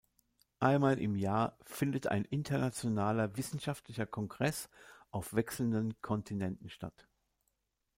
Einmal 0.57 0.97
im 0.97 1.15
Jahr 1.15 1.59
findet 1.61 2.07
ein 2.07 2.25
internationaler 2.25 3.37
wissenschaftlicher 3.37 4.07
Kongress 4.07 4.67
auf 5.11 5.35
wechselnden 5.35 6.01
Kontinenten 6.01 6.69
statt. 6.71 7.07